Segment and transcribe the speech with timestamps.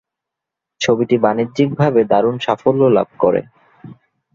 [0.81, 3.41] ছবিটি বাণিজ্যিক ভাবে দারুণ সাফল্য লাভ করে।